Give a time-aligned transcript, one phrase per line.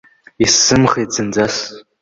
[0.43, 1.55] Исзымхеит зынӡас.